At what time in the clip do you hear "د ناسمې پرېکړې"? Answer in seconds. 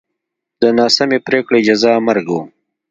0.61-1.59